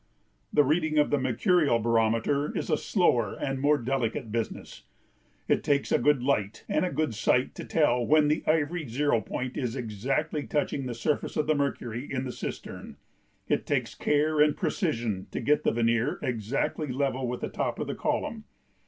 [0.51, 4.81] The reading of the mercurial barometer is a slower and more delicate business.
[5.47, 9.21] It takes a good light and a good sight to tell when the ivory zero
[9.21, 12.97] point is exactly touching the surface of the mercury in the cistern;
[13.47, 17.85] it takes care and precision to get the vernier exactly level with the top of
[17.85, 18.45] the column.